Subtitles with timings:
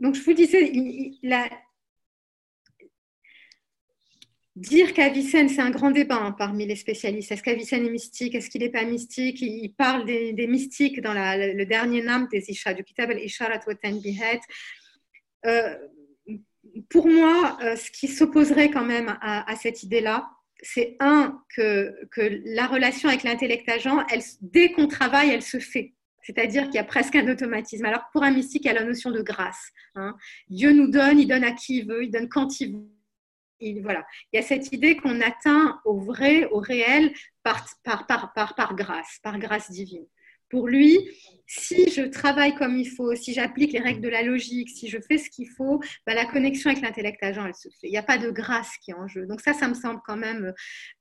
[0.00, 0.72] donc, je vous disais,
[4.56, 7.32] Dire qu'Avicenne, c'est un grand débat hein, parmi les spécialistes.
[7.32, 8.36] Est-ce qu'Avicenne est mystique?
[8.36, 9.40] Est-ce qu'il n'est pas mystique?
[9.40, 13.74] Il parle des, mystiques dans le dernier nam des Isha, du Kitab al-Isharat wa.
[15.46, 15.76] Euh,
[16.88, 20.30] pour moi, euh, ce qui s'opposerait quand même à, cette idée-là,
[20.62, 24.06] c'est un, que, que, la relation avec l'intellect agent,
[24.40, 25.94] dès qu'on travaille, elle se fait.
[26.24, 27.84] C'est-à-dire qu'il y a presque un automatisme.
[27.84, 29.70] Alors pour un mystique, il y a la notion de grâce.
[29.94, 30.16] Hein.
[30.48, 32.88] Dieu nous donne, il donne à qui il veut, il donne quand il veut
[33.60, 34.04] il, voilà.
[34.32, 37.66] il y a cette idée qu'on atteint au vrai, au réel, par,
[38.74, 40.06] grâce, par grâce divine.
[40.50, 40.98] Pour lui,
[41.46, 44.98] si je travaille comme il faut, si j'applique les règles de la logique, si je
[45.00, 47.88] fais ce qu'il faut, bah, la connexion avec l'intellect agent, elle se fait.
[47.88, 49.26] Il n'y a pas de grâce qui est en jeu.
[49.26, 50.52] Donc ça, ça me semble quand même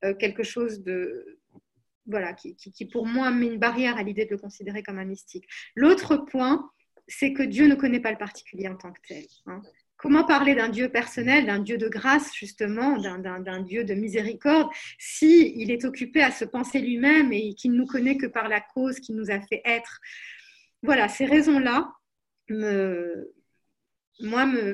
[0.05, 1.39] euh, quelque chose de,
[2.05, 5.47] voilà, qui, pour moi met une barrière à l'idée de le considérer comme un mystique.
[5.75, 6.69] L'autre point,
[7.07, 9.25] c'est que Dieu ne connaît pas le particulier en tant que tel.
[9.45, 9.61] Hein.
[9.97, 14.69] Comment parler d'un Dieu personnel, d'un Dieu de grâce, justement, d'un Dieu de miséricorde,
[14.99, 18.49] s'il il est occupé à se penser lui-même et qu'il ne nous connaît que par
[18.49, 20.01] la cause qui nous a fait être?
[20.81, 21.93] Voilà, ces raisons-là,
[22.49, 24.73] moi, me,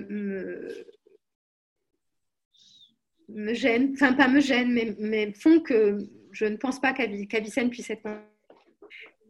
[3.28, 6.00] me, gênent, enfin pas me gênent, mais, font que
[6.32, 8.08] je ne pense pas qu'Avicenne puisse être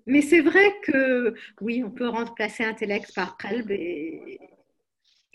[0.09, 4.39] mais c'est vrai que oui, on peut remplacer intellect par qalb et,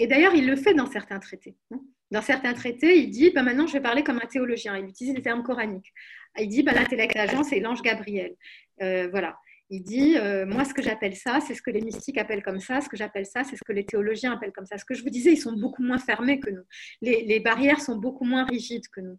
[0.00, 1.56] d'ailleurs, il le fait dans certains traités.
[1.70, 1.80] Hein.
[2.10, 4.76] Dans certains traités, il dit bah, maintenant, je vais parler comme un théologien.
[4.76, 5.92] Il utilise les termes coraniques.
[6.38, 8.34] Il dit bah, l'intellect agent, c'est l'ange Gabriel.
[8.82, 9.36] Euh, voilà.
[9.70, 12.60] Il dit euh, moi, ce que j'appelle ça, c'est ce que les mystiques appellent comme
[12.60, 12.80] ça.
[12.80, 14.76] Ce que j'appelle ça, c'est ce que les théologiens appellent comme ça.
[14.76, 16.64] Ce que je vous disais, ils sont beaucoup moins fermés que nous.
[17.00, 19.18] Les, barrières sont beaucoup moins rigides que nous.